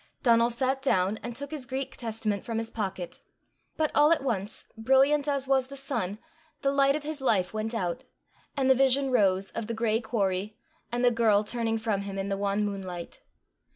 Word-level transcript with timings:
Donal 0.23 0.49
sat 0.49 0.81
down, 0.81 1.17
and 1.21 1.35
took 1.35 1.51
his 1.51 1.67
Greek 1.67 1.95
Testament 1.95 2.43
from 2.43 2.57
his 2.57 2.71
pocket. 2.71 3.21
But 3.77 3.91
all 3.93 4.11
at 4.11 4.23
once, 4.23 4.65
brilliant 4.75 5.27
as 5.27 5.47
was 5.47 5.67
the 5.67 5.77
sun, 5.77 6.17
the 6.63 6.71
light 6.71 6.95
of 6.95 7.03
his 7.03 7.21
life 7.21 7.53
went 7.53 7.75
out, 7.75 8.05
and 8.57 8.67
the 8.67 8.73
vision 8.73 9.11
rose 9.11 9.51
of 9.51 9.67
the 9.67 9.75
gray 9.75 10.01
quarry, 10.01 10.57
and 10.91 11.05
the 11.05 11.11
girl 11.11 11.43
turning 11.43 11.77
from 11.77 12.01
him 12.01 12.17
in 12.17 12.29
the 12.29 12.37
wan 12.37 12.65
moonlight. 12.65 13.21